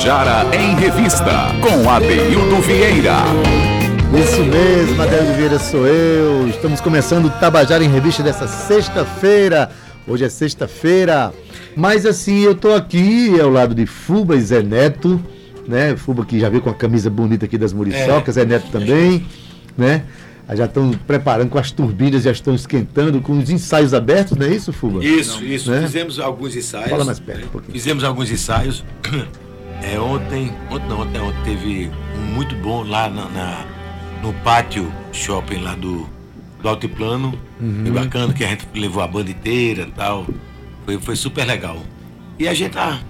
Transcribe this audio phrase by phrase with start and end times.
[0.00, 3.16] Tabajara em Revista, com Adeildo Vieira.
[4.18, 6.48] Isso mesmo, Adeildo Vieira sou eu.
[6.48, 9.70] Estamos começando o Tabajara em Revista dessa sexta-feira.
[10.08, 11.34] Hoje é sexta-feira.
[11.76, 15.22] Mas assim, eu tô aqui ao lado de Fuba e Zé Neto,
[15.68, 15.94] né?
[15.98, 18.40] Fuba que já veio com a camisa bonita aqui das Muriçocas, é.
[18.40, 19.26] Zé Neto também,
[19.76, 20.04] né?
[20.52, 24.50] já estão preparando com as turbinas, já estão esquentando com os ensaios abertos, não é
[24.50, 25.04] isso, Fuba?
[25.04, 25.70] Isso, isso.
[25.70, 25.82] Né?
[25.82, 26.88] Fizemos alguns ensaios.
[26.88, 27.72] Fala mais perto um pouquinho.
[27.72, 28.82] Fizemos alguns ensaios.
[29.82, 33.64] É, ontem, ontem não, ontem, ontem teve um muito bom lá na, na
[34.22, 36.08] no pátio shopping lá do,
[36.62, 37.38] do Altiplano.
[37.60, 37.82] Uhum.
[37.82, 40.26] Foi bacana que a gente levou a banda inteira e tal.
[40.84, 41.78] Foi, foi super legal.
[42.38, 43.00] E a gente tá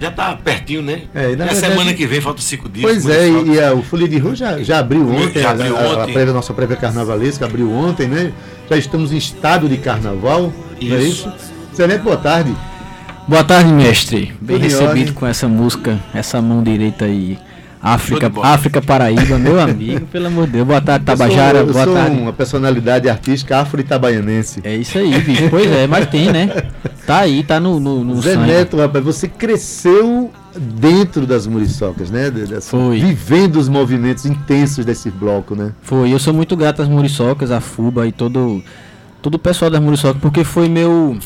[0.00, 1.02] já está pertinho, né?
[1.12, 2.84] É, na, verdade, semana que vem falta cinco dias.
[2.84, 5.76] Pois é, e, e a, o Folia de Rua já, já abriu ontem, já abriu
[5.76, 6.02] a, a, ontem.
[6.02, 8.32] A, prévia, nossa prévia carnavalesca abriu ontem, né?
[8.70, 10.88] Já estamos em estado de carnaval, isso.
[10.88, 11.32] não é isso?
[11.72, 12.54] Excelente, boa tarde.
[13.28, 14.32] Boa tarde, mestre.
[14.40, 17.38] Bem recebido com essa música, essa mão direita aí.
[17.80, 20.66] África, África Paraíba, meu amigo, pelo amor de Deus.
[20.66, 21.58] Boa tarde, Tabajara.
[21.58, 22.16] Eu sou, eu boa sou tarde.
[22.22, 24.60] uma personalidade artística afro-itabaianense.
[24.64, 25.50] É isso aí, bicho.
[25.50, 26.48] Pois é, mas tem, né?
[27.06, 28.46] Tá aí, tá no, no, no Zé sangue.
[28.46, 32.32] Neto, rapaz, você cresceu dentro das muriçocas, né?
[32.62, 32.98] Foi.
[32.98, 35.72] Vivendo os movimentos intensos desse bloco, né?
[35.82, 36.10] Foi.
[36.10, 38.64] Eu sou muito grato às muriçocas, à FUBA e todo,
[39.20, 41.18] todo o pessoal das muriçocas, porque foi meu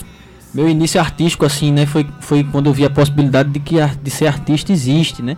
[0.55, 1.87] meu início artístico, assim, né?
[1.87, 5.37] Foi, foi quando eu vi a possibilidade de que de ser artista existe, né?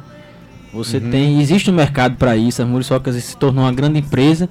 [0.73, 1.11] Você uhum.
[1.11, 2.61] tem, existe um mercado para isso.
[2.61, 4.49] A Muriçocas se tornou uma grande empresa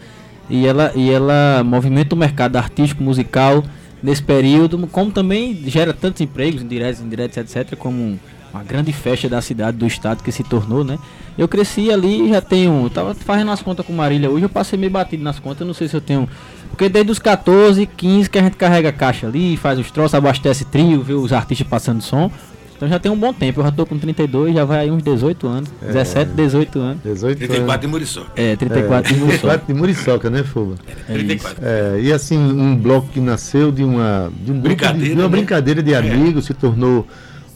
[0.49, 3.63] e ela, e ela movimenta o mercado artístico, musical
[4.01, 8.19] nesse período, como também gera tantos empregos, indiretos, indiretos, etc., como
[8.53, 10.99] uma grande festa da cidade, do estado que se tornou, né?
[11.37, 12.89] Eu cresci ali já tenho.
[12.89, 15.87] Tava fazendo as contas com Marília hoje, eu passei meio batido nas contas, não sei
[15.87, 16.29] se eu tenho.
[16.69, 20.13] Porque desde os 14, 15 que a gente carrega a caixa ali, faz os troços,
[20.13, 22.31] abastece trio, vê os artistas passando som.
[22.75, 23.61] Então já tem um bom tempo.
[23.61, 25.69] Eu já tô com 32, já vai aí uns 18 anos.
[25.81, 25.87] É.
[25.87, 27.03] 17, 18 anos.
[27.03, 27.81] 18 34 anos.
[27.81, 28.31] de Muriçoca.
[28.35, 29.47] É, 34 é, de Muriçoca.
[29.47, 30.75] 34 de Muriçoca, né, Fuba?
[31.07, 31.63] É, 34.
[31.63, 35.23] É, e assim, um bloco que nasceu de uma, de um brincadeira, de, de uma
[35.23, 35.29] né?
[35.29, 35.97] brincadeira de é.
[35.97, 37.07] amigos, se tornou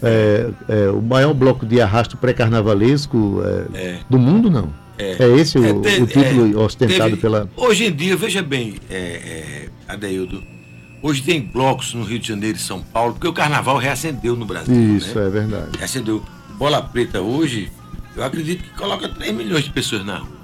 [0.02, 3.42] é, é, o maior bloco de arrasto pré-carnavalesco
[3.74, 4.74] é, do mundo, não.
[4.98, 7.50] É, esse o, o título ostentado teve, pela.
[7.56, 10.42] Hoje em dia, veja bem, é, Adeildo,
[11.02, 14.46] Hoje tem blocos no Rio de Janeiro e São Paulo, porque o carnaval reacendeu no
[14.46, 14.98] Brasil.
[14.98, 15.28] Isso, né?
[15.28, 15.78] é verdade.
[15.78, 16.24] Reacendeu.
[16.58, 17.72] Bola Preta hoje,
[18.16, 20.38] eu acredito que coloca 3 milhões de pessoas na rua.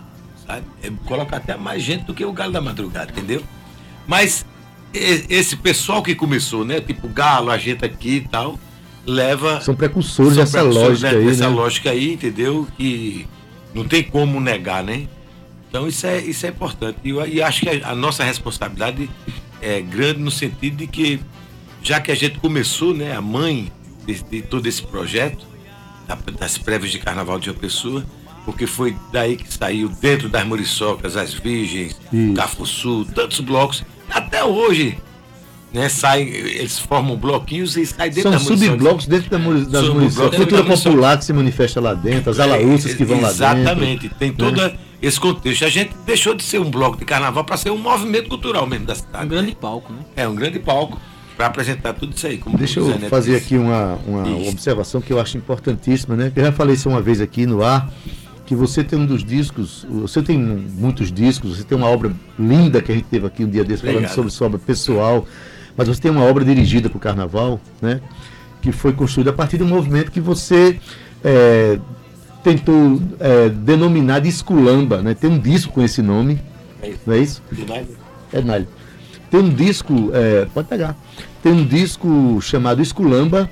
[0.46, 0.64] Sabe?
[0.84, 3.42] É, coloca até mais gente do que o Galo da Madrugada, entendeu?
[4.06, 4.46] Mas
[4.94, 6.80] esse pessoal que começou, né?
[6.80, 8.60] Tipo Galo, a gente aqui e tal,
[9.06, 9.62] leva.
[9.62, 11.18] São precursores são dessa precursores, lógica né?
[11.18, 11.26] aí.
[11.26, 11.56] Dessa né?
[11.56, 12.68] lógica aí, entendeu?
[12.78, 13.28] Que
[13.74, 15.08] não tem como negar, né?
[15.70, 16.98] Então isso é, isso é importante.
[17.04, 19.10] E, e acho que a, a nossa responsabilidade
[19.62, 21.20] é grande no sentido de que,
[21.82, 23.72] já que a gente começou, né, a mãe
[24.06, 25.46] de, de todo esse projeto,
[26.38, 28.06] das prévias de carnaval de uma pessoa,
[28.46, 31.96] porque foi daí que saiu dentro das Muriçocas, as Virgens.
[32.36, 34.98] Cafuçu, tantos blocos, até hoje.
[35.74, 40.38] Né, saem, eles formam bloquinhos e saem dentro São subblocos dentro da, das Muriçocas.
[40.38, 43.44] Cultura popular que se manifesta lá dentro, as alaúças que vão lá dentro.
[43.44, 44.36] Exatamente, tem né?
[44.38, 45.66] toda esse contexto.
[45.66, 48.86] A gente deixou de ser um bloco de carnaval para ser um movimento cultural mesmo
[48.86, 49.26] da cidade.
[49.26, 50.00] Um grande palco, né?
[50.16, 51.00] É, um grande palco
[51.36, 52.40] para apresentar tudo isso aí.
[52.56, 56.32] Deixa eu fazer aqui uma, uma observação que eu acho importantíssima, né?
[56.36, 57.92] Eu já falei isso uma vez aqui no ar,
[58.46, 62.82] que você tem um dos discos, você tem muitos discos, você tem uma obra linda
[62.82, 65.26] que a gente teve aqui um dia desse falando sobre sua obra pessoal,
[65.76, 68.02] mas você tem uma obra dirigida para o carnaval, né?
[68.62, 70.80] Que foi construída a partir de um movimento que você
[71.24, 71.80] é,
[72.44, 75.14] tentou é, denominar de Esculamba, né?
[75.14, 76.40] Tem um disco com esse nome,
[76.82, 77.42] é não é isso?
[78.32, 78.68] É Nalho.
[79.30, 80.96] Tem um disco, é, pode pegar,
[81.42, 83.50] tem um disco chamado Esculamba,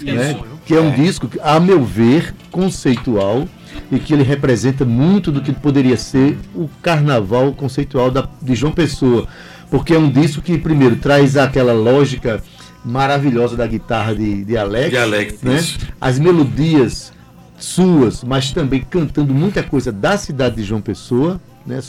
[0.00, 0.40] né?
[0.64, 0.96] que é um é.
[0.96, 3.46] disco, a meu ver, conceitual,
[3.90, 8.72] e que ele representa muito do que poderia ser o carnaval conceitual da, de João
[8.72, 9.26] Pessoa.
[9.74, 12.40] Porque é um disco que, primeiro, traz aquela lógica
[12.84, 15.60] maravilhosa da guitarra de, de Alex, de Alex né?
[16.00, 17.12] as melodias
[17.58, 21.80] suas, mas também cantando muita coisa da cidade de João Pessoa, né?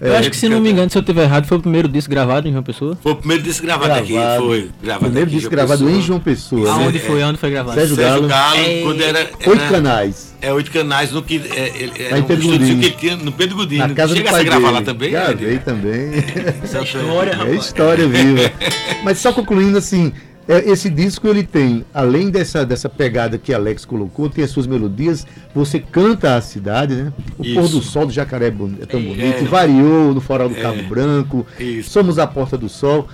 [0.00, 1.88] Eu é, acho que, se não me engano, se eu estiver errado, foi o primeiro
[1.88, 2.98] disco gravado em João Pessoa?
[3.02, 4.70] Foi o primeiro disco gravado, gravado aqui, foi.
[4.82, 5.98] Gravado primeiro aqui, disco gravado Pessoa.
[5.98, 6.72] em João Pessoa.
[6.72, 7.04] Aonde né?
[7.04, 7.22] foi?
[7.22, 7.78] Aonde foi gravado?
[7.78, 8.28] Sérgio, Sérgio Galo.
[8.28, 8.82] Galo é...
[8.82, 10.36] quando era, era, Oito canais.
[10.40, 11.38] É, oito canais no que.
[11.38, 13.88] É, era um estúdio que tinha no Pedro Godinho.
[13.88, 14.72] Na casa Chega a gravar dele.
[14.72, 15.10] lá também?
[15.10, 16.10] Gravei também.
[16.62, 18.52] Essa é história, É história viva.
[19.02, 23.84] Mas só concluindo assim, é, esse disco ele tem, além dessa, dessa pegada que Alex
[23.84, 27.12] colocou, tem as suas melodias, você canta a cidade, né?
[27.36, 27.54] O Isso.
[27.54, 28.46] pôr do sol do Jacaré
[28.80, 29.42] é tão bonito, é.
[29.42, 30.62] variou no Foral do é.
[30.62, 31.90] Cabo Branco, Isso.
[31.90, 33.08] Somos a Porta do Sol,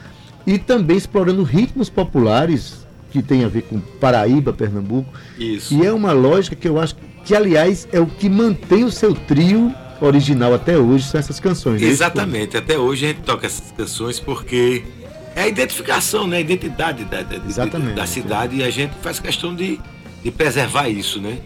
[0.47, 5.13] e também explorando ritmos populares que tem a ver com Paraíba, Pernambuco.
[5.39, 5.75] Isso.
[5.75, 9.15] E é uma lógica que eu acho que aliás é o que mantém o seu
[9.15, 11.81] trio original até hoje, são essas canções.
[11.81, 11.87] né?
[11.87, 14.83] Exatamente, até hoje a gente toca essas canções porque
[15.35, 16.39] é a identificação, né?
[16.39, 17.39] a identidade da, da,
[17.95, 19.81] da cidade e a gente faz questão de,
[20.23, 21.39] de preservar isso, né?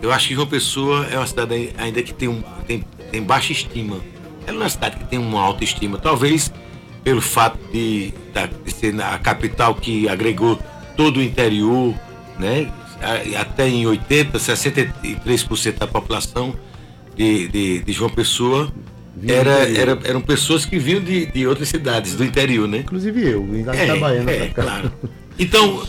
[0.00, 3.52] Eu acho que João Pessoa é uma cidade ainda que tem, um, tem, tem baixa
[3.52, 4.00] estima.
[4.46, 6.52] Ela é uma cidade que tem uma alta estima, talvez
[7.02, 8.12] pelo fato de,
[8.64, 10.58] de ser a capital que agregou
[10.96, 11.94] todo o interior,
[12.38, 12.72] né?
[13.38, 16.54] Até em 80, 63% da população
[17.14, 18.72] de, de, de João Pessoa
[19.26, 22.78] era, era, eram pessoas que vinham de, de outras cidades do interior, né?
[22.78, 24.92] Inclusive eu, ainda É, Itabaiana é, claro.
[25.38, 25.82] Então,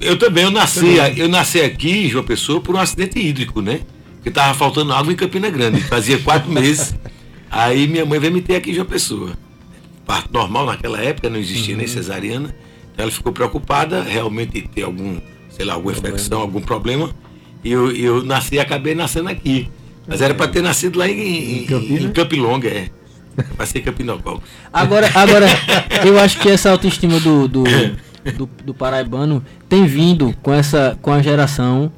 [0.00, 3.80] eu também, eu nasci, eu nasci aqui em João Pessoa por um acidente hídrico, né?
[4.22, 5.80] Que tava faltando água em Campina Grande.
[5.82, 6.94] Fazia quatro meses.
[7.50, 9.32] Aí minha mãe veio me ter aqui em João Pessoa.
[10.06, 11.78] Parto normal naquela época, não existia Uhum.
[11.78, 12.54] nem cesariana.
[12.92, 15.18] Então ela ficou preocupada, realmente ter algum,
[15.50, 17.10] sei lá, alguma infecção, algum problema.
[17.64, 19.68] E eu, eu nasci e acabei nascendo aqui.
[20.06, 22.00] Mas era para ter nascido lá em, em, Em Campina?
[22.00, 22.88] em Campilonga, é.
[23.56, 24.42] Para ser Campinocol.
[24.72, 25.46] Agora, agora,
[26.04, 27.64] eu acho que essa autoestima do, do,
[28.36, 31.90] do, do paraibano tem vindo com essa com a geração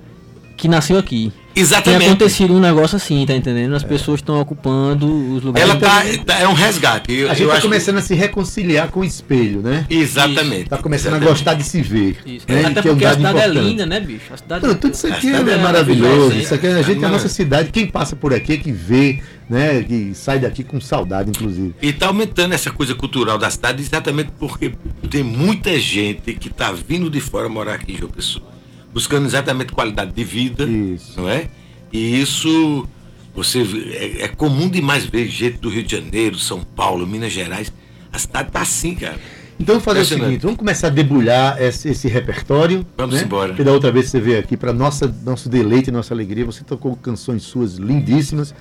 [0.56, 1.32] que nasceu aqui.
[1.54, 2.06] Tem Exatamente.
[2.06, 3.74] acontecido um negócio assim, tá entendendo?
[3.76, 5.06] As pessoas estão ocupando
[5.36, 5.70] os lugares.
[5.70, 7.12] Ela tá, tá- é um resgate.
[7.12, 9.86] Eu, A gente eu tá acho que- começando a se reconciliar com o espelho, né?
[9.88, 10.68] Exatamente.
[10.68, 11.38] Tá começando a Exatamente.
[11.38, 12.16] gostar de se ver.
[12.26, 12.44] Isso.
[12.48, 12.64] Né?
[12.64, 13.64] Até Que é um porque a cidade é importante.
[13.68, 14.32] linda, né, bicho?
[14.32, 16.36] A cidade Não, tudo isso aqui A cidade é é maravilhoso.
[16.36, 17.12] Isso aqui, a gente, a Maravilhosa.
[17.12, 19.80] nossa cidade, quem passa por aqui é que vê, né?
[19.84, 21.72] Que sai daqui com saudade, inclusive.
[21.80, 24.72] E está aumentando essa coisa cultural da cidade exatamente porque
[25.08, 28.46] tem muita gente que está vindo de fora morar aqui em João Pessoa,
[28.94, 31.20] buscando exatamente qualidade de vida, Isso.
[31.20, 31.48] não é?
[31.92, 32.88] E isso
[33.34, 33.62] você
[33.92, 37.72] é, é comum demais ver gente do Rio de Janeiro, São Paulo, Minas Gerais.
[38.12, 39.18] A cidade tá assim, cara.
[39.58, 42.86] Então vamos fazer o seguinte, vamos começar a debulhar esse, esse repertório.
[42.96, 43.22] Vamos né?
[43.22, 43.48] embora.
[43.48, 46.64] Porque da outra vez você veio aqui, para nossa nosso deleite e nossa alegria, você
[46.64, 48.54] tocou canções suas lindíssimas.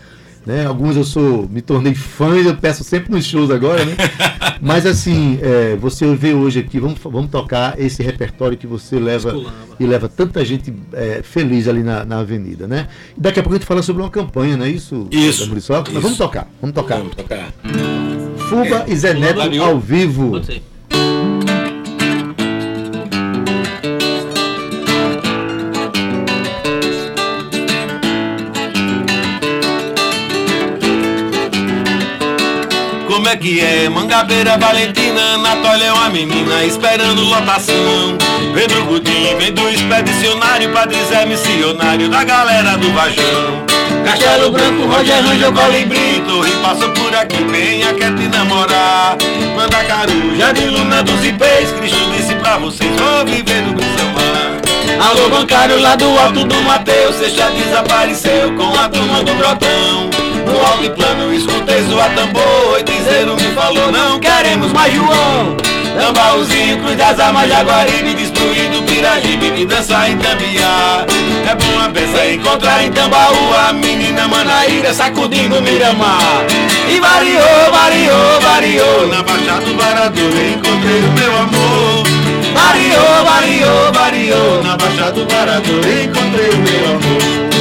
[0.45, 0.65] Né?
[0.65, 3.95] Algumas eu sou, me tornei fã e eu peço sempre nos shows agora, né?
[4.61, 9.35] Mas assim, é, você veio hoje aqui, vamos, vamos tocar esse repertório que você leva
[9.79, 12.87] e leva tanta gente é, feliz ali na, na avenida, né?
[13.17, 15.07] E daqui a pouco a gente fala sobre uma campanha, não é isso?
[15.11, 15.91] Isso, Muriçoca?
[15.91, 16.01] Mas isso.
[16.01, 16.97] vamos tocar, vamos tocar.
[16.97, 17.53] Vamos tocar.
[18.49, 20.31] Fuba e Zé Neto ao vivo.
[20.31, 20.72] Pode ser.
[33.39, 33.89] Que é?
[33.89, 38.15] Mangabeira, Valentina, Natália é uma menina esperando lotação.
[38.53, 43.65] Pedro Gudim, vem do expedicionário, Padre Zé missionário da galera do Vajão.
[44.06, 49.18] Castelo Branco, Roger Rangel, Colibri, Torre passou por aqui, venha quer te namorar.
[49.57, 55.09] Mandacaru, Jardim Luna dos Ipês, Cristo disse pra vocês, vou viver no Brisamar.
[55.09, 60.22] Alô, bancário lá do alto do Mateus, já desapareceu com a turma do Brotão.
[60.53, 65.57] No alto e plano escutei zoar tambor E dizeram me falou não queremos mais João.
[65.97, 71.05] Tambaúzinho, Cruz das Armas, Jaguaribe Destruindo Pirajibe, me dançar em Tambiá.
[71.50, 76.45] É bom a peça encontrar em Tambaú A menina Manaíra sacudindo Miramar
[76.88, 79.07] E variou, variou, variou.
[79.07, 82.03] Na Baixada do Varadouro encontrei o meu amor.
[82.53, 84.63] Variou, variou, variou.
[84.63, 87.52] Na Baixada do Varadouro encontrei o meu amor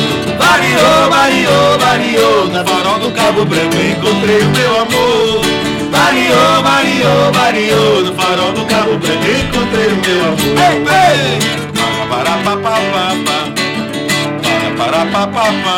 [0.53, 5.41] Variou, variou, variou Na farol do Cabo Branco encontrei o meu amor
[5.91, 11.63] Variou, variou, variou No farol do Cabo Branco encontrei o meu amor Ei, ei!
[11.73, 13.39] Para, para, pa, pa, pa, pa.
[14.43, 15.77] Para, para, pa, pa, pa.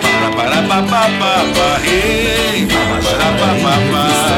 [0.00, 1.68] Para, para, pa, pa, pa, pa.
[1.84, 4.04] Ei, para, para, pa, pa, pa.
[4.06, 4.31] Na,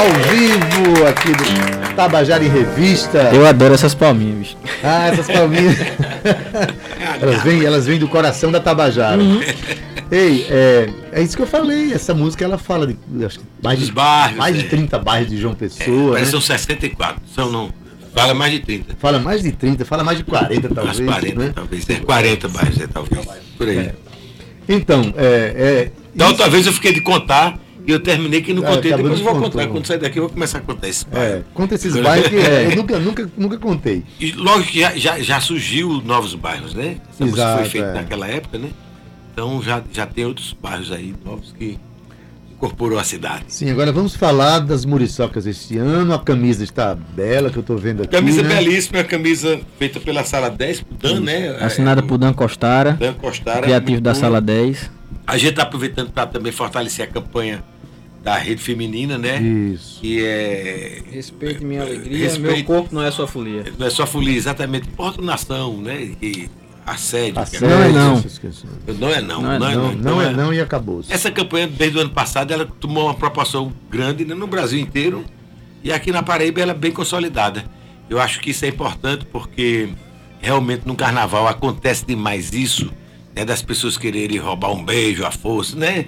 [0.00, 3.30] ao vivo aqui do Tabajara em Revista.
[3.34, 4.56] Eu adoro essas palminhas, bicho.
[4.82, 5.76] Ah, essas palminhas.
[7.20, 9.20] elas, vêm, elas vêm do coração da Tabajara.
[9.20, 9.40] Uhum.
[10.10, 11.92] Ei, é, é isso que eu falei.
[11.92, 14.68] Essa música ela fala de acho que mais, de, bairros, mais de é.
[14.68, 16.12] 30 bairros de João Pessoa.
[16.12, 16.30] Parece né?
[16.30, 17.22] são 64.
[17.34, 17.70] São não.
[18.14, 18.96] Fala mais de 30.
[18.98, 20.98] Fala mais de 30, fala mais de 40 talvez.
[20.98, 21.52] Umas 40, né?
[21.54, 21.90] talvez.
[21.90, 23.26] É 40 bairros, é, talvez.
[23.56, 23.92] Por aí.
[24.68, 25.26] Então, é,
[25.56, 28.92] é, Da outra vez eu fiquei de contar e eu terminei que não Ah, contei.
[28.92, 29.58] acabou Depois de eu vou contar.
[29.62, 29.72] contar.
[29.72, 31.44] Quando sair daqui eu vou começar a contar esse é, bairro.
[31.54, 34.04] conta esses bairros que é, eu nunca, nunca, nunca contei.
[34.18, 36.96] E logo que já, já, já surgiu novos bairros, né?
[37.10, 37.94] Essa música Exato, foi feita é.
[37.94, 38.70] naquela época, né?
[39.32, 41.78] Então já, já tem outros bairros aí novos que
[42.52, 43.44] incorporou a cidade.
[43.48, 46.12] Sim, agora vamos falar das muriçocas este ano.
[46.12, 48.10] A camisa está bela, que eu estou vendo aqui.
[48.12, 48.54] Camisa né?
[48.56, 51.56] belíssima, camisa feita pela Sala 10, Dan, né?
[51.60, 53.62] Assinada É, por Dan Costara, Dan Costara.
[53.62, 54.14] criativo da.
[54.14, 54.90] Sala 10.
[55.30, 57.62] A gente está aproveitando para também fortalecer a campanha
[58.22, 59.40] da rede feminina, né?
[59.40, 60.00] Isso.
[60.00, 61.02] Que é.
[61.10, 63.64] Respeite minha alegria, Respeite- meu corpo não é sua folia.
[63.78, 64.88] Não é só folia, exatamente.
[64.88, 66.10] Importunação, né?
[66.20, 66.50] E
[66.84, 67.34] assédio.
[67.34, 68.22] que Assédio, Não é não.
[68.98, 69.40] Não é não.
[69.42, 69.92] Não é Não é Não, não.
[69.92, 71.02] não Então é não e acabou.
[71.08, 75.24] Essa campanha, desde o ano passado, ela tomou uma proporção grande né, no Brasil inteiro
[75.82, 77.64] e aqui na Paraíba ela é bem consolidada.
[78.08, 79.88] Eu acho que isso é importante porque
[80.40, 82.90] realmente no carnaval acontece demais isso,
[83.34, 86.06] né, das pessoas quererem roubar um beijo à força, né?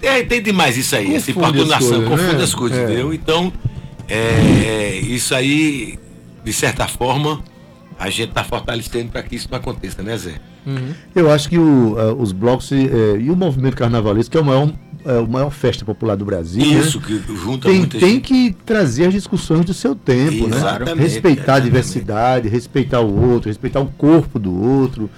[0.00, 2.44] Tem, tem demais isso aí, essa Confunde as importunação, coisas, confunde né?
[2.44, 2.84] as coisas, É.
[2.84, 3.14] entendeu?
[3.14, 3.52] Então,
[4.08, 5.98] é, isso aí,
[6.44, 7.42] de certa forma,
[7.98, 10.34] a gente está fortalecendo para que isso não aconteça, né, Zé?
[11.14, 14.44] Eu acho que o, eh, os blocos eh, e o movimento carnavalesco, que é o
[14.44, 14.72] maior,
[15.04, 16.78] é o maior festa popular do Brasil, né?
[16.80, 18.22] Isso, que junta tem, muita tem gente.
[18.22, 20.56] que trazer as discussões do seu tempo, né?
[20.56, 21.64] Exatamente, Respeitar a exatamente.
[21.64, 25.10] diversidade, respeitar o outro, respeitar o corpo do outro,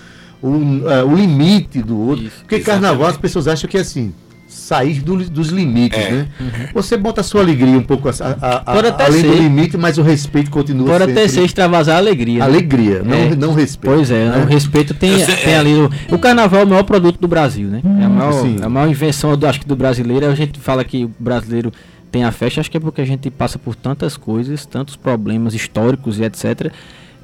[0.43, 2.25] o, eh, o limite do outro.
[2.27, 2.83] Isso, Porque exatamente.
[2.83, 4.13] carnaval as pessoas acham que é assim,
[4.49, 6.11] sair do- dos limites, É.
[6.11, 6.29] né?
[6.73, 9.41] Você bota a sua alegria um pouco a- a- até além do ser.
[9.43, 11.29] limite, mas o respeito continua Pode até sempre.
[11.31, 12.39] ser extravasar a alegria.
[12.41, 12.45] né?
[12.45, 13.35] Alegria, não, É.
[13.37, 13.95] não respeito.
[13.95, 14.45] Pois é, né?
[14.45, 15.59] o respeito tem, sei, tem é.
[15.59, 15.75] ali.
[15.75, 17.81] O, o carnaval é o maior produto do Brasil, né?
[18.01, 20.27] É a maior, a maior invenção, do, acho que do brasileiro.
[20.27, 21.73] A gente fala que o brasileiro
[22.13, 25.55] tem a festa, acho que é porque a gente passa por tantas coisas, tantos problemas
[25.55, 26.73] históricos e etc.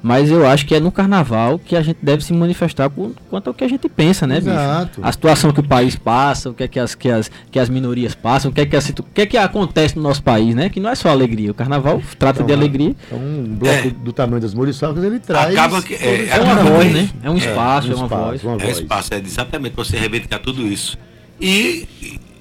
[0.03, 3.47] Mas eu acho que é no carnaval que a gente deve se manifestar com- quanto
[3.47, 4.49] ao que a gente pensa, né, bicho?
[4.51, 4.99] Exato.
[5.01, 7.69] A situação que o país passa, o que é que as, que as, que as
[7.69, 10.53] minorias passam, o que é que, a o que é que acontece no nosso país,
[10.53, 10.67] né?
[10.67, 11.51] Que não é só alegria.
[11.51, 12.93] O carnaval trata de Então, alegria.
[13.07, 13.91] Então, um bloco É.
[13.91, 15.53] do tamanho das muriçocas, ele traz.
[15.55, 17.09] Acaba que- é, É uma voz, que- né?
[17.23, 18.43] É um espaço, é, um uma espaço, voz.
[18.43, 18.77] uma É voz.
[18.79, 20.97] espaço, é exatamente para você reivindicar tudo isso.
[21.39, 21.87] E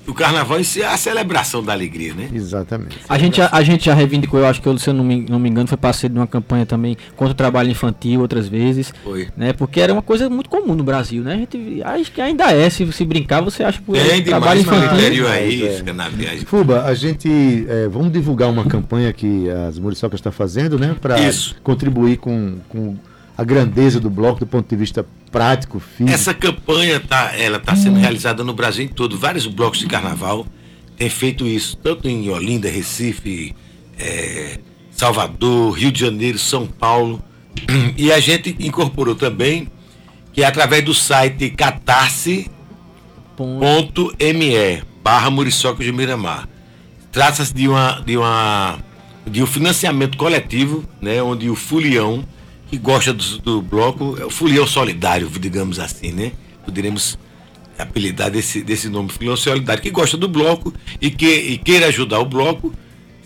[0.06, 2.28] o carnaval em si é a celebração da alegria, né?
[2.32, 2.98] Exatamente.
[3.08, 5.24] A gente, já- a gente já reivindicou, eu acho que eu, se eu não me,
[5.28, 8.92] não me engano, foi parceiro de uma campanha também contra o trabalho infantil outras vezes,
[9.04, 9.28] Foi.
[9.36, 9.52] né?
[9.52, 11.34] Porque era uma coisa muito comum no Brasil, né?
[11.34, 14.66] A gente acho que ainda é, se, se brincar, você acha que Tem trabalho no
[14.66, 14.98] infantil.
[14.98, 15.70] interior aí, é.
[15.76, 16.44] fica na viagem.
[16.44, 20.96] Fuba, a gente é, vamos divulgar uma campanha que as Muriçocas está fazendo, né?
[21.00, 21.16] Para
[21.62, 22.96] contribuir com, com
[23.36, 26.14] a grandeza do bloco do ponto de vista prático, físico.
[26.14, 29.18] Essa campanha tá, ela está sendo realizada no Brasil todo.
[29.18, 30.46] Vários blocos de carnaval
[30.96, 33.54] têm feito isso, tanto em Olinda, Recife,
[33.98, 34.58] eh,
[34.90, 37.22] Salvador, Rio de Janeiro, São Paulo.
[37.96, 39.68] E a gente incorporou também
[40.32, 42.50] que é através do site catarse.me
[45.02, 46.48] barra Muriçoca de Miramar.
[47.10, 48.78] Trata-se de uma, de uma
[49.26, 52.24] de um financiamento coletivo, né, onde o Fulião,
[52.72, 56.32] que gosta do, do bloco, é o Fulião Solidário, digamos assim, né?
[56.64, 57.18] Poderemos
[57.78, 62.18] apelidar desse, desse nome, Fulião Solidário, que gosta do bloco e, que, e queira ajudar
[62.18, 62.72] o bloco,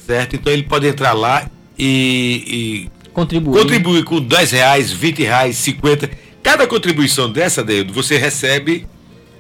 [0.04, 0.34] certo?
[0.34, 1.48] Então ele pode entrar lá
[1.78, 3.62] e, e Contribuir.
[3.62, 6.10] Contribui com 10 reais, 20 reais, 50.
[6.42, 8.84] Cada contribuição dessa, Deildo, você recebe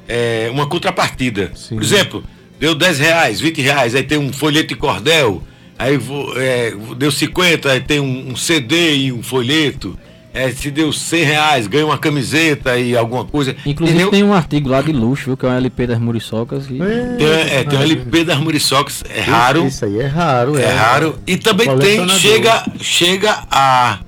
[0.06, 1.50] é, uma contrapartida.
[1.56, 1.74] Sim.
[1.74, 2.24] Por exemplo,
[2.60, 5.42] deu 10 reais, 20 reais, aí tem um folheto de cordel,
[5.78, 5.98] aí
[6.36, 9.98] é, deu 50, aí tem um, um CD e um folheto.
[10.32, 13.56] É, se deu 100 reais, ganha uma camiseta e alguma coisa.
[13.64, 14.10] Inclusive Entendeu?
[14.10, 15.36] tem um artigo lá de luxo, viu?
[15.36, 16.66] Que é um LP das Muriçocas.
[16.68, 16.78] E...
[16.82, 19.66] É, Tem, é, tem um LP das Muriçocas, é raro.
[19.66, 20.58] Isso aí é raro.
[20.58, 21.18] É raro.
[21.26, 24.00] E também tem, chega, chega a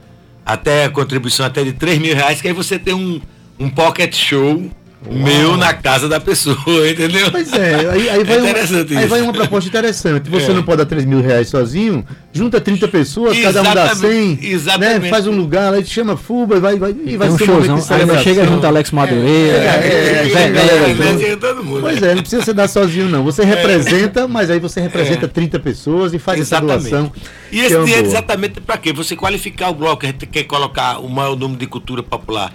[0.44, 3.20] até a contribuição até de 3 mil reais, que aí você tem um,
[3.58, 4.70] um pocket show
[5.10, 6.56] meu na casa da pessoa,
[6.90, 7.30] entendeu?
[7.30, 10.28] Pois é, aí, aí vai, É uma, aí vai uma proposta interessante.
[10.28, 10.54] Você É.
[10.54, 14.08] não pode dar 3 mil reais sozinho, junta 30 pessoas, cada um dá 100,
[14.42, 15.00] Exatamente, exatamente.
[15.02, 17.44] Né, faz um lugar, aí te chama Fuba e vai, vai, e vai um ser
[17.44, 17.76] um showzão.
[17.76, 19.56] Aí chega junto Alex Madureira.
[19.56, 21.80] É, é, é, Né, é, todo mundo.
[21.82, 23.22] Pois é, não precisa você dar sozinho, não.
[23.24, 26.58] Você representa, mas aí você representa 30 pessoas e faz essa É.
[26.58, 26.90] Exatamente.
[26.90, 27.12] doação.
[27.52, 28.12] E esse é dinheiro boa.
[28.14, 28.92] exatamente para quê?
[28.92, 32.52] Você qualificar o bloco, a gente quer colocar o maior número de cultura popular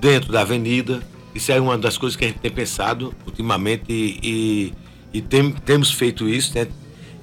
[0.00, 1.00] dentro da avenida.
[1.36, 4.18] Isso é uma das coisas que a gente tem pensado ultimamente e,
[5.12, 6.66] e- e tem- temos feito isso, né?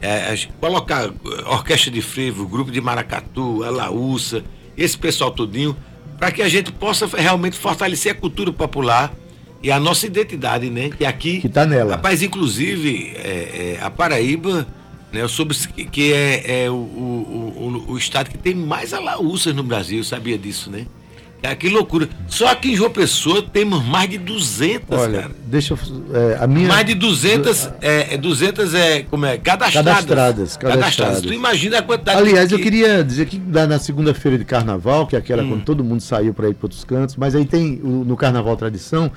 [0.01, 1.09] É, colocar
[1.45, 4.43] orquestra de frevo, grupo de maracatu, a laúça,
[4.77, 5.75] esse pessoal todinho,
[6.19, 9.13] para que a gente possa realmente fortalecer a cultura popular
[9.61, 10.89] e a nossa identidade, né?
[10.89, 11.91] Que aqui Que tá nela.
[11.95, 14.67] Rapaz, inclusive, é, é, a Paraíba,
[15.11, 15.55] né, eu soube
[15.91, 20.03] que- é, é o, o, o, o estado que tem mais alaúças no Brasil, eu
[20.03, 20.85] sabia disso, né?
[21.43, 22.07] É, que loucura.
[22.25, 25.35] Só aqui em João Pessoa temos mais de 200, Olha, cara.
[25.45, 25.77] deixa eu.
[26.17, 26.69] é, a minha.
[26.69, 29.93] Mais de 200, é, é, 200 é, como é, cadastradas.
[29.93, 31.21] Cadastradas, cadastradas.
[31.21, 35.17] Tu imagina a quantidade Aliás, de eu queria dizer que na, segunda-feira de carnaval, que
[35.17, 35.49] é aquela Hum.
[35.49, 39.11] quando todo mundo saiu para ir para outros cantos, mas aí tem no carnaval tradição,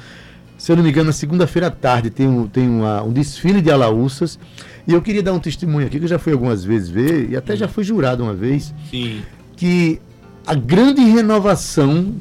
[0.58, 3.62] se eu não me engano, na segunda-feira à tarde tem, um, tem uma, um desfile
[3.62, 4.36] de alaúças.
[4.84, 7.36] E eu queria dar um testemunho aqui, que eu já fui algumas vezes ver, e
[7.36, 9.22] até já fui jurado uma vez, Sim.
[9.56, 10.00] que
[10.46, 12.14] a grande renovação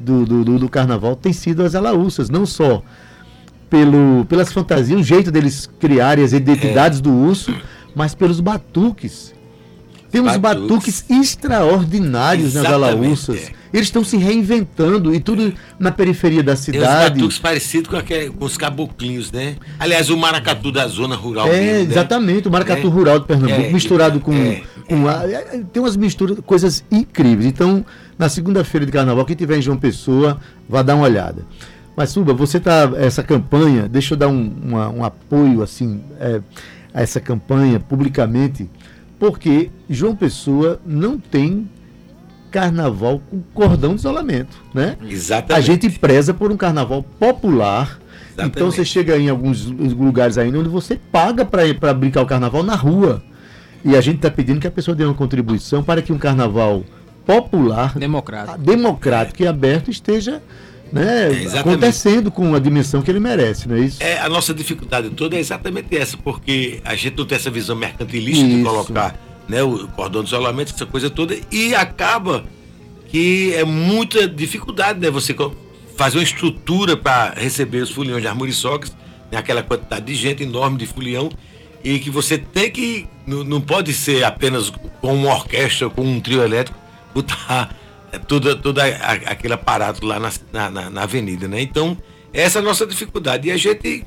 [0.00, 2.82] do, do, do, do carnaval tem sido as alaúças, não só
[3.70, 7.54] pelo, pelas fantasias, o jeito deles criarem as identidades do urso,
[7.94, 9.32] mas pelos batuques.
[10.10, 10.68] Tem uns Batuques.
[10.68, 13.36] batuques extraordinários nas Exatamente, alaúças.
[13.36, 13.60] é.
[13.72, 17.14] Eles estão se reinventando e tudo na periferia da Tem cidade.
[17.14, 19.54] batuques parecidos com, aquele, com os caboclinhos, né?
[19.78, 21.46] Aliás, o maracatu da zona rural.
[21.46, 21.80] É, mesmo, né?
[21.92, 22.90] exatamente, o maracatu É.
[22.90, 24.32] rural de Pernambuco, É, misturado com.
[24.34, 27.46] é, com a- é, tem umas misturas, coisas incríveis.
[27.46, 27.84] Então,
[28.18, 31.46] na segunda-feira de carnaval, quem tiver em João Pessoa, vá dar uma olhada.
[31.96, 32.90] Mas, Suba, você tá.
[32.96, 36.40] Essa campanha, deixa eu dar um, uma- um apoio, assim, é,
[36.92, 38.68] a essa campanha publicamente,
[39.20, 41.68] porque João Pessoa não tem
[42.50, 44.96] carnaval com cordão de isolamento, né?
[45.06, 45.52] Exatamente.
[45.52, 48.00] A gente preza por um carnaval popular.
[48.26, 48.56] Exatamente.
[48.56, 52.74] Então você chega em alguns lugares ainda onde você paga para brincar o carnaval na
[52.74, 53.22] rua.
[53.84, 56.82] E a gente está pedindo que a pessoa dê uma contribuição para que um carnaval
[57.24, 58.58] popular, Democrático.
[58.58, 60.42] democrático e aberto esteja
[60.92, 64.02] né, É, acontecendo com a dimensão que ele merece, não é isso?
[64.02, 67.76] É, a nossa dificuldade toda é exatamente essa, porque a gente não tem essa visão
[67.76, 68.64] mercantilista de Isso.
[68.64, 69.18] colocar
[69.48, 72.44] né, o cordão de isolamento, essa coisa toda, e acaba
[73.08, 75.10] que é muita dificuldade, né?
[75.10, 75.34] Você
[75.96, 78.96] fazer uma estrutura para receber os foliões de armoriçocas,
[79.30, 81.30] né, aquela quantidade de gente enorme de folião,
[81.82, 83.06] e que você tem que.
[83.26, 84.70] Não, não pode ser apenas
[85.00, 86.78] com uma orquestra, com um trio elétrico,
[87.14, 87.74] botar
[88.12, 90.30] é, toda, toda aquele aparato lá na,
[90.70, 91.60] na- na- avenida, né?
[91.60, 91.96] Então,
[92.32, 93.48] essa é a nossa dificuldade.
[93.48, 94.04] E a gente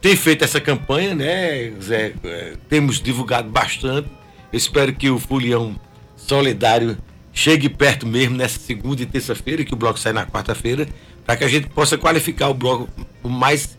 [0.00, 2.14] tem feito essa campanha, né, Zé?
[2.24, 4.08] É, Temos divulgado bastante.
[4.52, 5.74] Espero que o Folião
[6.16, 6.96] Solidário
[7.32, 10.86] chegue perto mesmo nessa segunda e terça-feira, que o bloco sai na quarta-feira,
[11.26, 12.88] para que a gente possa qualificar o bloco
[13.22, 13.76] o mais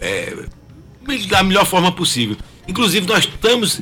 [0.00, 0.34] é,
[1.30, 2.36] da melhor forma possível.
[2.68, 3.80] Inclusive, nós estamos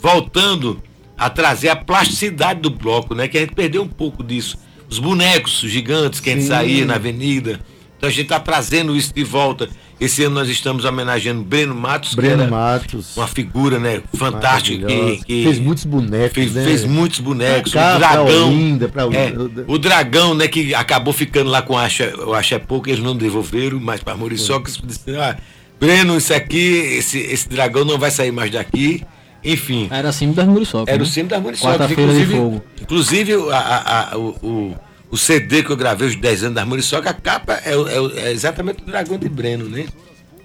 [0.00, 0.82] voltando
[1.24, 3.28] a trazer a plasticidade do bloco, né?
[3.28, 4.58] Que a gente perdeu um pouco disso.
[4.88, 7.60] Os bonecos gigantes que a gente saía na avenida.
[7.96, 9.68] Então a gente está trazendo isso de volta.
[10.00, 13.16] Esse ano nós estamos homenageando Breno Matos, Breno Matos.
[13.16, 14.84] uma figura né, fantástica.
[14.88, 16.64] Que, que fez muitos bonecos, fez, né?
[16.64, 17.72] fez muitos bonecos.
[17.72, 18.48] Cá, o dragão.
[18.48, 19.32] Olinda, pra- é,
[19.68, 23.16] o dragão, né, que acabou ficando lá com a Axé, o Axé Pouco, eles não
[23.16, 25.36] devolveram, mas para Muriçoca, disse, ah,
[25.78, 29.04] Breno, isso aqui, esse, esse dragão não vai sair mais daqui.
[29.44, 29.88] Enfim.
[29.90, 30.92] Era símbolo das Muriçocas.
[30.94, 31.12] Era o né?
[31.12, 31.76] símbolo das Muriçocas.
[31.78, 32.64] Quarta-feira de Inclusive, fogo.
[32.80, 34.76] inclusive a- a- a- o, o,
[35.10, 38.00] o CD que eu gravei, os 10 anos das Muriçocas, a capa é, o- é
[38.00, 39.86] o- é exatamente o dragão de Breno, né?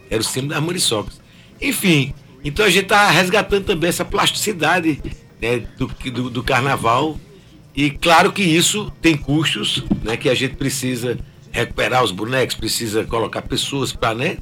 [0.09, 1.19] Era o símbolo das Muriçocas.
[1.61, 5.01] Enfim, então a gente está resgatando também essa plasticidade
[5.41, 7.19] né, do, do, do carnaval.
[7.75, 10.17] E claro que isso tem custos, né?
[10.17, 11.19] Que a gente precisa
[11.51, 14.37] recuperar os bonecos, precisa colocar pessoas para, né?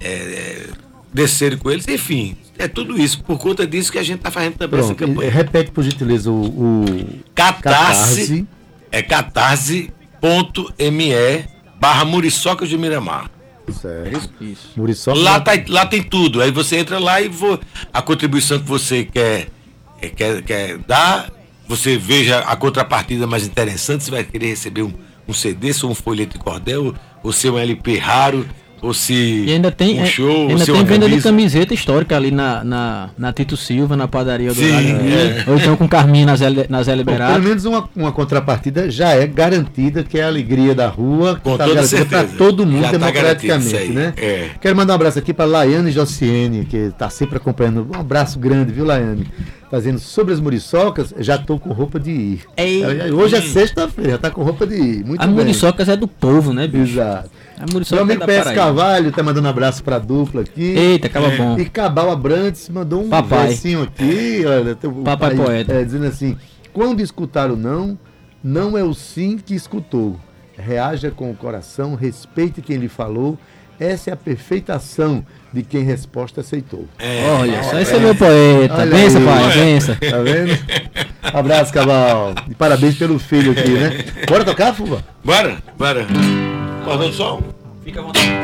[0.00, 0.66] é,
[1.12, 1.86] é, descerem com eles.
[1.88, 3.22] Enfim, é tudo isso.
[3.22, 5.28] Por conta disso que a gente está fazendo também essa Pronto, campanha.
[5.28, 6.84] e- repete por gentileza o, o
[7.34, 8.46] Catarse,
[8.90, 11.12] é catarse.me
[11.80, 13.30] barra Muriçocas de Miramar.
[13.72, 14.30] Certo.
[14.40, 14.70] Isso.
[14.76, 15.18] Muriçoca.
[15.18, 16.40] Lá, tá, lá tem tudo.
[16.40, 17.60] Aí você entra lá e vou,
[17.92, 19.48] a contribuição que você quer,
[20.00, 21.30] é, quer, quer dar,
[21.68, 24.92] você veja a contrapartida mais interessante, você vai querer receber um,
[25.28, 28.48] um CD, se um folheto de cordel, ou se um LP raro,
[28.82, 29.12] ou se
[29.46, 32.62] E ainda tem, um é, show, ainda tem uma venda de camiseta histórica ali na,
[32.64, 35.44] na, na Tito Silva, na padaria do Sim, é.
[35.46, 37.40] Ou então com Carminha na Zé, na Zé Bom, pelo Liberato.
[37.42, 41.56] menos uma, uma contrapartida já é garantida, que é a alegria da rua, que Com
[41.56, 44.12] tá toda garantida para todo mundo Já tá democraticamente, aí, né?
[44.16, 44.50] é.
[44.60, 47.86] Quero mandar um abraço aqui para Laiane Jociene, que está sempre acompanhando.
[47.94, 49.26] Um abraço grande, viu, Laiane?
[49.70, 52.40] Fazendo sobre as muriçocas, já estou com roupa de ir.
[52.56, 52.82] Ei.
[53.12, 55.04] Hoje é sexta-feira, já está com roupa de ir.
[55.04, 55.34] Muito A bem.
[55.34, 56.92] Muriçocas é do povo, né, bicho?
[56.94, 57.30] Exato.
[57.58, 58.54] A Meu é amigo da PS.
[58.54, 60.62] Carvalho tá mandando um abraço pra dupla aqui.
[60.62, 61.58] Eita, acaba bom.
[61.58, 63.48] E Cabal Abrantes mandou um Papai.
[63.48, 65.74] versinho aqui, olha, Papai poeta.
[65.74, 66.36] é, dizendo assim:
[66.72, 67.98] quando escutar o não,
[68.42, 70.18] não é o sim que escutou.
[70.56, 73.36] Reaja com o coração, respeite quem lhe falou.
[73.78, 76.86] Essa é a perfeita ação de quem resposta aceitou.
[76.98, 78.82] É, Olha, só esse é meu poeta.
[78.82, 78.90] Aí.
[78.90, 79.98] pai, bença.
[80.00, 80.58] Tá vendo?
[81.22, 82.34] Abraço, Cabal.
[82.48, 84.04] E parabéns pelo filho aqui, né?
[84.28, 85.04] Bora tocar, Fuba?
[85.24, 86.06] Bora, bora.
[86.84, 87.42] Cordão do sol?
[87.84, 88.37] Fica à vontade.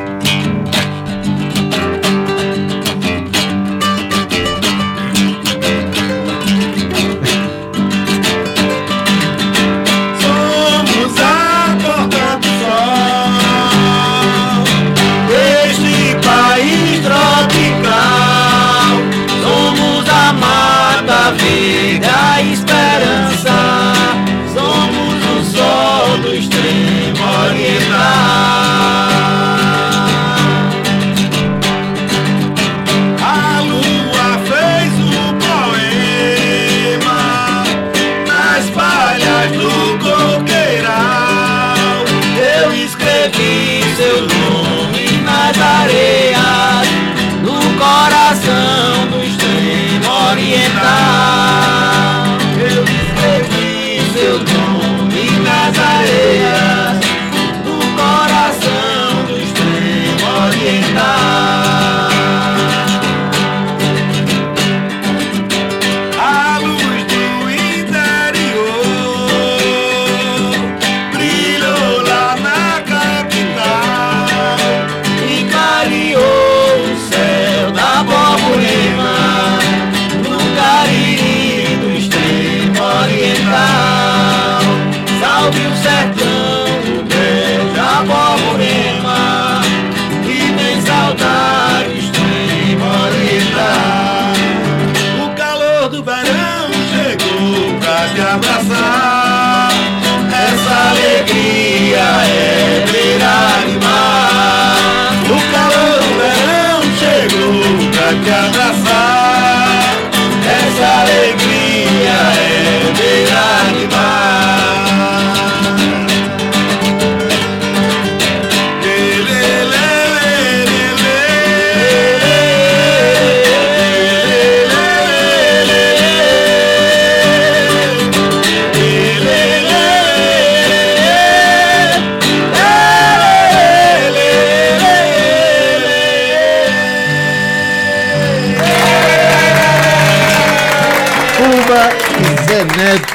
[26.35, 26.84] Somos o
[85.95, 86.54] Imagine.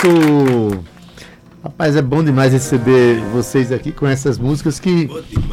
[0.02, 0.84] Certo.
[1.62, 5.10] Rapaz, é bom demais receber vocês aqui com essas músicas que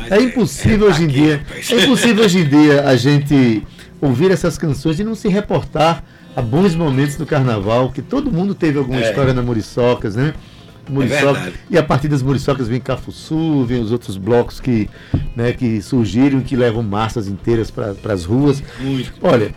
[0.09, 1.45] é impossível hoje em dia.
[1.71, 3.67] É impossível hoje em dia a gente
[4.01, 6.05] ouvir essas canções e não se reportar
[6.37, 9.09] a bons momentos do carnaval, que todo mundo teve alguma É.
[9.09, 10.33] história na Muriçocas, né?
[10.89, 11.55] Muriçoca, verdade.
[11.69, 14.89] e a partir das Muriçocas vem Cafuçu, vem os outros blocos que,
[15.35, 18.63] né, que surgiram que levam massas inteiras para as ruas.
[18.79, 19.13] Muito.
[19.23, 19.53] Olha,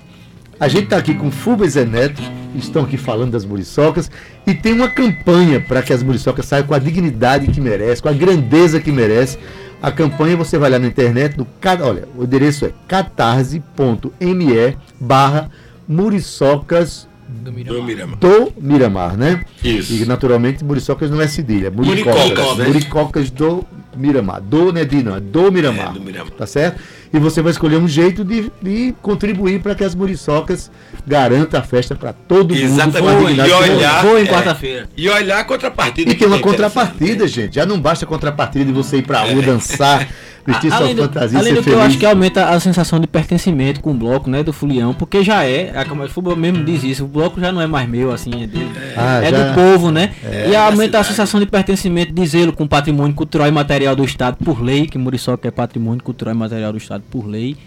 [0.59, 2.21] a gente está aqui com Fuba e Zé Neto,
[2.55, 4.11] estão aqui falando das muriçocas,
[4.45, 8.09] e tem uma campanha para que as muriçocas saiam com a dignidade que merece, com
[8.09, 9.37] a grandeza que merece.
[9.81, 11.47] A campanha você vai lá na internet, no,
[11.85, 15.49] olha, o endereço é catarse.me barra
[15.87, 18.17] muriçocas Do Do Miramar.
[18.17, 19.43] do Miramar, né?
[19.63, 19.93] Isso.
[19.93, 22.15] E naturalmente Muriçocas não é cedilha, é Muricocas.
[22.23, 22.67] Muricocas, né?
[22.67, 24.41] Muricocas do Miramar.
[24.41, 25.91] Do, né, Di, não, é do Miramar.
[25.91, 26.31] É, do Miramar.
[26.33, 26.81] Tá certo?
[27.11, 30.69] E você vai escolher um jeito de, de contribuir para que as Muriçocas
[31.07, 32.63] garantam a festa para todo mundo.
[32.63, 33.07] Exatamente.
[33.07, 34.03] a dignidade E olhar-.
[34.03, 34.27] Vou em é.
[34.27, 34.89] quarta-feira.
[34.95, 36.11] E olhar a contrapartida.
[36.11, 37.27] E tem uma que é interessante, contrapartida, né?
[37.29, 37.55] gente.
[37.55, 40.07] Já não basta a contrapartida de você ir pra rua dançar,
[40.45, 41.87] vestir sua além do, fantasia, além do que eu feliz.
[41.87, 45.43] acho que aumenta a sensação de pertencimento com o bloco, né, do Fulião, porque já
[45.43, 48.11] é, a Câmara de Futebol mesmo diz isso, o bloco já não é mais meu,
[48.11, 48.71] assim, é dele.
[48.95, 50.11] Ah, é já- do povo, né?
[50.47, 53.95] e da aumenta a sensação de pertencimento, de zelo com o patrimônio cultural e material
[53.95, 57.57] do Estado por lei, que Muriçoca é patrimônio cultural e material do Estado por lei.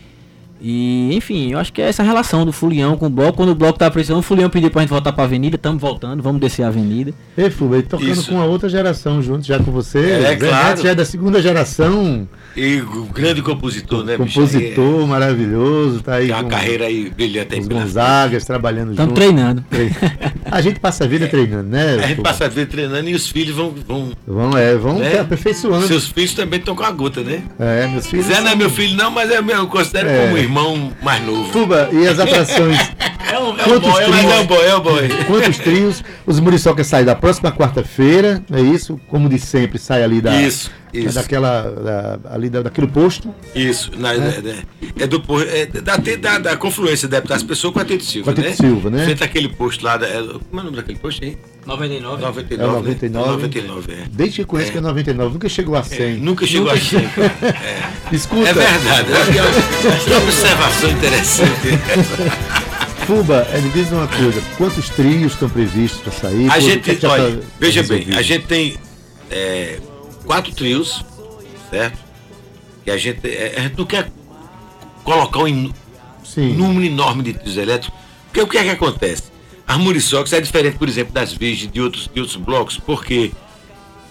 [0.65, 3.39] E, enfim, eu acho que é essa relação do Fulião com o bloco.
[3.39, 6.23] Quando o bloco tá precisando, o Fulião pediu pra gente voltar pra avenida, estamos voltando,
[6.23, 7.13] vamos descer a avenida.
[7.37, 8.31] Ei, e tocando Isso.
[8.31, 9.99] com a outra geração junto já com você.
[9.99, 10.83] É, Zé claro.
[10.83, 12.29] Já é da segunda geração.
[12.57, 14.35] E o grande compositor, né, bicho?
[14.41, 19.11] compositor maravilhoso, tá aí Tem uma com carreira aí brilhante aí os Gonzagas trabalhando Estamos
[19.11, 19.15] junto.
[19.15, 19.65] treinando.
[20.51, 21.95] A gente passa a vida treinando, né?
[21.95, 22.29] A gente Fuba?
[22.29, 23.75] passa a vida treinando e os filhos vão.
[23.87, 25.19] vão Vão, é, vão né?
[25.21, 25.87] aperfeiçoando.
[25.87, 27.43] Seus filhos também estão com a gota, né?
[27.59, 28.27] É, meus filhos.
[28.27, 30.27] Zé não é meu filho, não, mas é meu, eu considero É.
[30.27, 31.51] como irmão mais novo.
[31.53, 32.77] Fuba, e as atrações?
[33.33, 34.33] É um, é um Quantos boy, mas trios?
[34.35, 35.09] é um boy, é um boy.
[35.27, 36.05] Quantos trios?
[36.27, 39.01] Os Muriçocas saem da próxima quarta-feira, é isso?
[39.09, 40.39] Como de sempre, sai ali da.
[40.43, 41.15] Isso, isso.
[41.15, 41.63] Daquela.
[41.71, 43.33] da- ali da, daquele posto.
[43.55, 44.63] Isso, na- é,
[44.99, 48.41] é do é da, da, da confluência da das pessoas com a Tito Silva, Com
[48.41, 48.55] a Tito né?
[48.69, 49.05] Silva, né?
[49.05, 51.37] Frente àquele posto lá, da, é, como é o nome daquele posto aí?
[51.65, 52.23] 99.
[52.23, 53.17] 99, É o 99.
[53.17, 53.31] né?
[53.33, 54.07] 99, é.
[54.11, 54.73] Desde que eu conheço É.
[54.73, 56.17] que é 99, nunca chegou a É, 100.
[56.17, 57.33] nunca chegou a 100, cara.
[58.11, 58.15] É.
[58.15, 61.69] Escuta, É verdade, é uma- que é uma observação interessante.
[63.07, 66.51] Fuba, é, me diz uma coisa: quantos trios estão previstos para sair?
[66.51, 68.19] A gente, é olha, tá veja bem, resolvido?
[68.19, 68.77] a gente tem
[69.31, 69.79] é,
[70.25, 71.05] quatro trios,
[71.71, 71.99] certo?
[72.87, 74.11] E a gente, é, a gente não quer
[75.05, 75.73] colocar um
[76.25, 76.55] Sim.
[76.55, 79.25] número enorme de trios elétricos, porque o que é que acontece?
[79.67, 83.33] A Muriçox é diferente, por exemplo, das Virgens de outros, de outros blocos, porque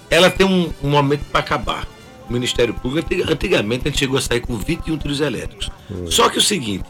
[0.10, 1.88] ela tem um, um momento para acabar.
[2.30, 5.70] O Ministério Público, antig- antigamente, a gente chegou a sair com 21 trios elétricos.
[6.10, 6.86] Só que o seguinte,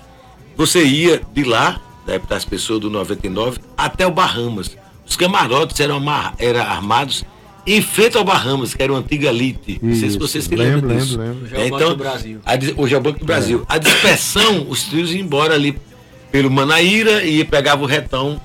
[0.55, 4.77] você ia de lá, da época das pessoas do 99, até o Bahamas.
[5.05, 6.01] Os camarotes eram,
[6.37, 7.25] eram armados
[7.65, 9.79] em frente ao Bahamas, que era uma antiga Lite.
[9.81, 11.17] Não sei se Isso, você se lembro, disso.
[11.17, 11.47] lembro, lembro.
[11.51, 12.05] Hoje é o Banco do
[12.45, 13.65] a é o Banco do Brasil.
[13.67, 15.77] A dispersão, os trios iam embora ali
[16.31, 18.39] pelo Manaíra e pegavam o retão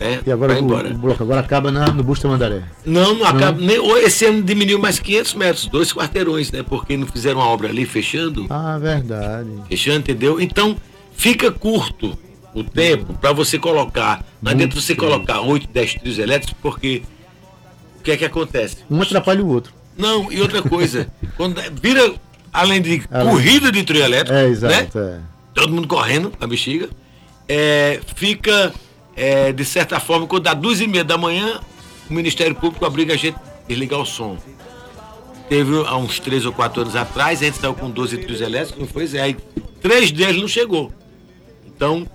[0.00, 0.88] né, E agora o, embora.
[0.90, 2.62] o bloco agora acaba na, no Busta Mandaré.
[2.86, 3.60] Não, não acaba.
[3.60, 6.62] Nem, ou esse ano diminuiu mais 500 metros, dois quarteirões, né?
[6.62, 8.46] Porque não fizeram uma obra ali fechando.
[8.48, 9.50] Ah, verdade.
[9.68, 10.40] Fechando, entendeu?
[10.40, 10.74] Então,
[11.14, 12.16] fica curto
[12.54, 14.24] o tempo para você colocar.
[14.40, 17.02] Não adianta você colocar 8, 10 trios elétricos, porque
[18.00, 18.78] o que é que acontece?
[18.90, 19.72] Um atrapalha o outro.
[19.96, 22.14] Não, e outra coisa, quando vira,
[22.52, 24.48] além de Além- corrida de trio elétrico, É, né?
[24.48, 24.98] exato.
[24.98, 25.20] É.
[25.54, 26.88] todo mundo correndo na bexiga,
[27.48, 28.72] é, fica,
[29.16, 31.60] é, de certa forma, quando dá duas e meia da manhã,
[32.08, 34.38] o Ministério Público obriga a gente a desligar o som.
[35.48, 38.80] Teve há uns três ou quatro anos atrás, a gente saiu com 12 trios elétricos,
[38.80, 39.36] não foi Zé, aí
[39.82, 40.92] três deles não chegou.
[41.66, 42.06] Então,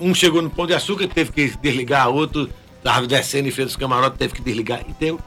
[0.00, 2.48] um chegou no Pão de Açúcar, teve que desligar, outro
[2.86, 4.80] estava descendo em frente dos camarotes, teve que desligar.
[4.88, 5.18] Então,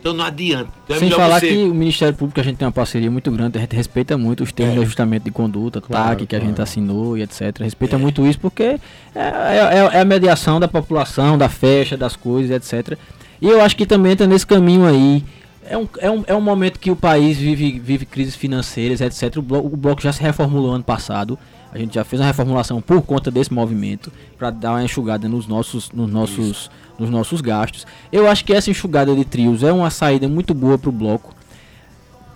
[0.00, 0.68] então não adianta.
[0.84, 3.30] Então é Sem falar você- que o Ministério Público a gente tem uma parceria muito
[3.30, 4.78] grande, a gente respeita muito os termos É.
[4.78, 6.62] de ajustamento de conduta, Claro, TAC que a gente claro.
[6.62, 7.60] assinou e etc.
[7.60, 8.78] Respeita muito isso porque é,
[9.14, 12.98] é- é a mediação da população, da festa, das coisas, etc.
[13.40, 15.24] E eu acho que também entra nesse caminho aí.
[15.66, 19.36] É um, é um, é um momento que o país vive, vive crises financeiras, etc.
[19.38, 21.38] O bloco, o bloco já se reformulou ano passado.
[21.72, 25.46] A gente já fez uma reformulação por conta desse movimento para dar uma enxugada nos
[25.46, 27.86] nossos, nos nossos, nos nossos gastos.
[28.12, 31.34] Eu acho que essa enxugada de trios é uma saída muito boa para o bloco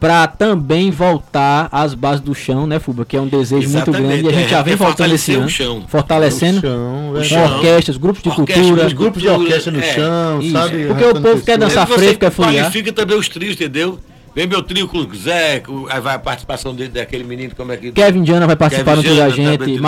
[0.00, 3.04] para também voltar às bases do chão, né, Fuba?
[3.04, 5.14] Que é um desejo muito Exatamente, grande e a gente é, já vem é voltando
[5.14, 5.84] esse ano, chão.
[5.88, 6.58] fortalecendo
[7.14, 8.86] O chão, orquestras, grupos de Orquestra, cultura.
[8.86, 10.52] Os grupos de orquestra no É, chão, isso.
[10.52, 10.86] sabe?
[10.86, 12.64] Porque o povo quer dançar fresco, é foliar.
[12.64, 13.98] qualifica também os trios, entendeu?
[14.36, 17.76] Vem meu trio com o Zé, aí vai a participação dele, daquele menino, como é
[17.76, 17.90] que...
[17.90, 19.82] Kevin Diana vai participar no trio da gente, trio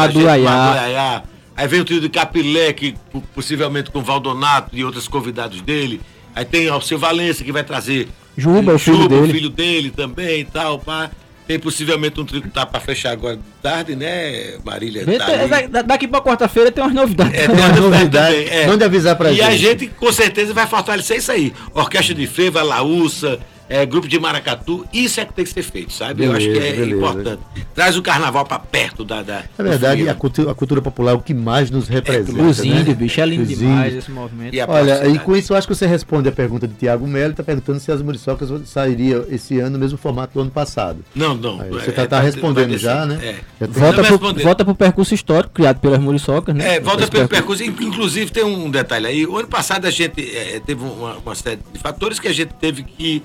[1.61, 6.01] Aí vem o trio de Capilé, que po- possivelmente com Valdonato e outros convidados dele.
[6.35, 9.29] Aí tem Alceu Valença que vai trazer Juba, o filho Juba, dele.
[9.29, 11.11] o filho dele também e tal, pá.
[11.47, 15.05] Tem possivelmente um trio que tá pra fechar agora de tarde, né, Marília?
[15.19, 17.35] Tá da- daqui pra quarta-feira tem umas novidades.
[17.35, 18.37] É, Tem tem uma uma novidade.
[18.37, 18.67] também, é.
[18.67, 19.45] Mande avisar pra e gente.
[19.47, 21.53] a gente com certeza vai fortalecer isso aí.
[21.75, 23.39] Orquestra de frevo, Laúça,
[23.71, 26.25] é, grupo de maracatu, isso é que tem que ser feito, sabe?
[26.25, 26.97] Eu acho que Beleza, é beleza.
[26.97, 27.43] importante.
[27.75, 29.23] Traz o carnaval pra perto da.
[29.23, 32.43] da Na verdade, a cultura, a cultura popular é o que mais nos representa.
[32.43, 32.67] Os né?
[32.67, 34.05] índios, bicho, é lindo Os demais índios.
[34.05, 34.55] esse movimento.
[34.55, 37.31] E Olha, e com isso eu acho que você responde a pergunta de Tiago Melo,
[37.31, 41.05] está perguntando se as muriçocas sairiam esse ano no mesmo formato do ano passado.
[41.15, 41.61] Não, não.
[41.61, 43.19] Aí você é, tá- tá respondendo já, né?
[43.23, 43.35] É.
[43.61, 46.77] Já Volta pro, volta pro percurso histórico criado pelas muriçocas, né?
[46.77, 47.85] É, volta pelo percurso- percurso.
[47.87, 49.27] Inclusive, tem um detalhe aí.
[49.27, 52.53] O ano passado a gente é, teve uma, uma série de fatores que a gente
[52.55, 53.23] teve que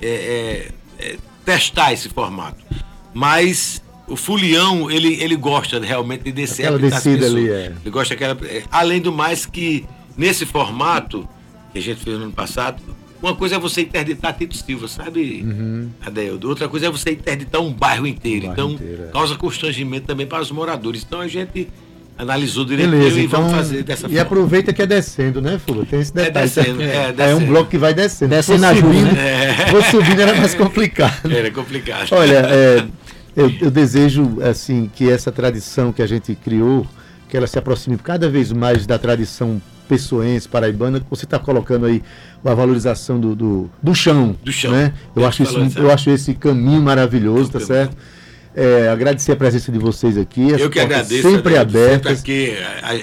[0.00, 2.64] é, é, é, testar esse formato.
[3.12, 7.66] Mas o Fulião, ele, ele gosta realmente de descer Aquela descida ali, é.
[7.66, 8.38] Ele gosta daquela.
[8.46, 9.84] é, além do mais que
[10.16, 11.28] nesse formato
[11.72, 12.82] que a gente fez no ano passado,
[13.20, 15.44] uma coisa é você interditar Tito Silva, sabe,
[16.00, 16.48] Adeildo?
[16.48, 18.46] Outra coisa é você interditar um bairro inteiro.
[18.46, 18.54] Uhum.
[18.54, 19.10] bairro então, inteiro, é.
[19.10, 21.04] causa constrangimento também para os moradores.
[21.06, 21.68] Então a gente
[22.18, 23.40] analisou direitinho Beleza, e então.
[23.42, 24.20] vamos fazer dessa e forma.
[24.22, 25.86] aproveita que é descendo, né, Fulo?
[25.86, 26.46] Tem esse É detalhe.
[26.50, 26.84] descendo, tá?
[26.84, 27.36] é, é descendo.
[27.36, 28.30] um bloco que vai descendo.
[28.30, 29.54] Descendo Se a fosse Juba, subindo, né?
[29.70, 31.30] fosse subindo era mais complicado.
[31.32, 32.08] Era complicado.
[32.12, 32.84] Olha, é,
[33.36, 36.86] eu, eu desejo assim que essa tradição que a gente criou,
[37.28, 41.86] que ela se aproxime cada vez mais da tradição pessoense, paraibana, que você está colocando
[41.86, 42.02] aí
[42.44, 44.36] a valorização do, do, do chão.
[44.44, 44.70] Do chão.
[44.70, 44.92] Né?
[45.16, 45.94] Eu, acho isso, isso, eu é.
[45.94, 47.90] acho esse caminho maravilhoso, tá Caminho.
[48.60, 50.52] É, agradecer a presença de vocês aqui.
[50.52, 51.30] as Eu que agradeço.
[51.30, 52.18] Sempre abertas.
[52.18, 52.56] Sempre aqui,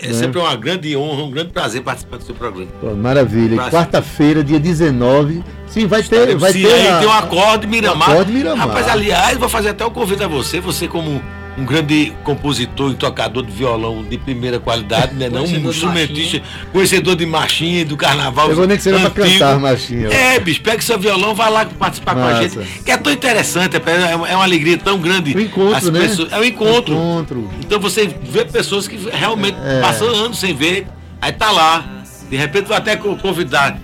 [0.03, 2.69] é, é sempre uma grande honra, um grande prazer participar do seu programa.
[2.81, 3.55] Pô, Maravilha.
[3.69, 5.41] Quarta-feira, dia 19.
[5.67, 6.35] Sim, vai ter.
[6.35, 8.11] Vai Sim, ter aí a- tem um acorde Miramar.
[8.11, 8.67] Acorde Miramar.
[8.67, 11.21] Rapaz, aliás, vou fazer até o convite a você, você como
[11.57, 15.29] um grande compositor e tocador de violão de primeira qualidade, né?
[15.29, 16.41] Não um instrumentista,
[16.73, 18.49] conhecedor de marchinha, do carnaval.
[18.49, 19.39] Eu vou nem que seja pra antigo.
[19.39, 20.07] cantar, Marchinha.
[20.09, 22.57] É, bicho, pega seu violão, vai lá participar com a gente.
[22.83, 25.35] Que é tão interessante, é uma, é uma alegria tão grande.
[25.35, 25.99] O encontro, As né?
[26.01, 26.93] pessoas- é o encontro.
[26.93, 27.49] Encontro.
[27.61, 29.79] Então você vê pessoas que realmente É.
[29.81, 30.87] passam anos sem ver,
[31.21, 31.85] aí tá lá.
[32.29, 33.77] De repente vai até co- convidar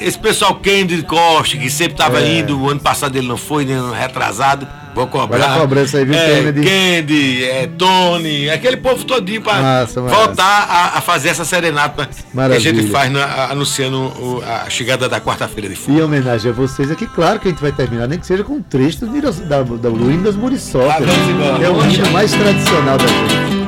[0.00, 2.38] esse pessoal Candy Costa, que sempre estava É.
[2.40, 4.66] indo, o ano passado ele não foi, nem ano retrasado.
[4.96, 5.38] Vou cobrar.
[5.38, 6.60] Vai dar cobrança aí, viu, é, Kennedy?
[6.62, 12.24] Candy, é, Tony, aquele povo todinho para voltar a, a fazer essa serenata que a
[12.34, 12.60] Maravilha.
[12.74, 15.92] gente faz na- a- anunciando o- a chegada da quarta-feira de fogo.
[15.98, 18.42] E em homenagem a vocês aqui, claro que a gente vai terminar, nem que seja
[18.42, 20.90] com um trecho Mira- da, da, do hino das Muriçocas.
[20.90, 21.62] Ah, embora.
[21.64, 23.66] é o hino mais tradicional da gente.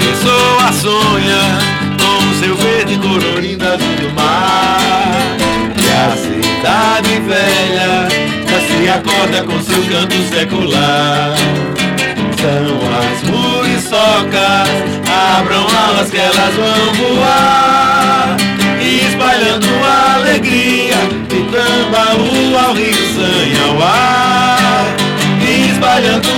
[0.00, 1.58] pessoa sonha
[1.98, 5.36] com seu verde colorido azul do mar
[5.76, 7.73] E a cidade velha
[8.94, 11.34] acorda com seu canto secular.
[12.40, 14.68] São as muriçocas,
[15.36, 18.36] abram alas que elas vão voar.
[18.80, 19.66] E espalhando
[20.14, 20.96] alegria
[21.28, 24.58] de Tambaú ao Rio Sanhauá.
[25.40, 26.28] E espalhando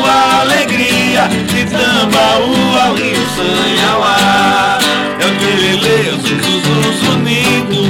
[0.41, 4.79] alegria de Tambaú ao Rio Sanhauá.
[5.19, 7.83] É o trelelê, o zuzuzu zunido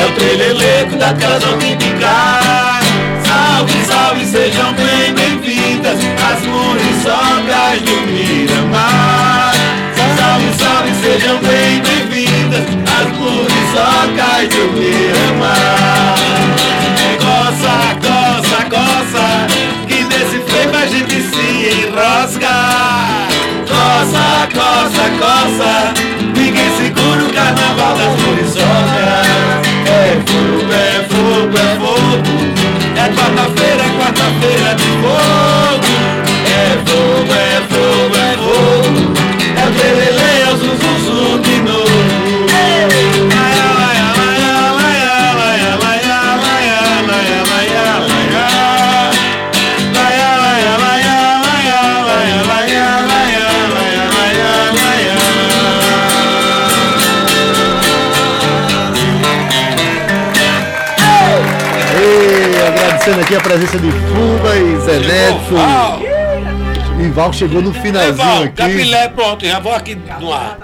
[0.00, 2.29] É o treleleco daquelas típicas Salve, salve,
[4.50, 9.54] sejam bem bem-vindas As muriçocas do Miramar.
[10.16, 16.16] Salve, salve, sejam bem bem-vindas As muriçocas do Miramar.
[17.20, 19.46] Coça, coça, coça
[19.86, 22.54] Que nesse freio a gente se enrosca.
[23.68, 25.94] Coça, coça, coça
[26.34, 29.26] Ninguém segura o carnaval das muriçocas
[29.86, 32.59] É fogo, é fogo, é fogo
[33.00, 35.92] É quarta-feira, é quarta-feira de fogo.
[36.44, 37.79] É fogo, é fogo,
[63.50, 65.54] presença de Fuba e Zé Neto.
[65.56, 66.00] Val,
[67.00, 68.52] E Val chegou no finalzinho Val, aqui.
[68.54, 70.56] Capilé, pronto, já vou aqui no ar.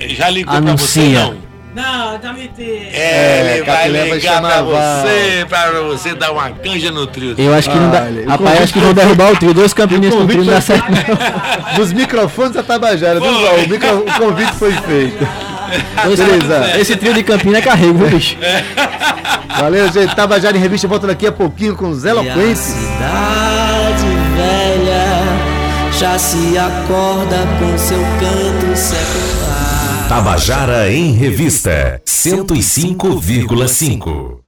[0.00, 1.20] Já ligou pra você, Anuncia.
[1.24, 1.50] não?
[1.72, 2.88] Não, já me tem.
[2.92, 7.34] É, ele vai Capilé vai ligar pra você, pra você dar uma canja no trio.
[7.38, 8.02] Eu acho que não dá.
[8.02, 9.52] Olha, o Rapaz, acho que vão derrubar o trio.
[9.54, 11.74] Dois campinistas no trio não dá certo, não.
[11.76, 13.30] Dos microfones da Tabajara, viu.
[13.30, 13.54] Val?
[13.56, 15.28] O, micro- o convite foi feito.
[16.04, 16.78] Beleza.
[16.78, 18.36] Esse trio de Campina é carrego, viu, bicho?
[19.58, 20.14] Valeu, gente.
[20.14, 22.60] Tabajara em Revista volta daqui a pouquinho com os E a eloquentes.
[22.60, 24.06] cidade
[24.36, 25.20] velha
[25.98, 30.06] já se acorda com seu canto secular.
[30.08, 34.38] Tabajara em Revista 105,5.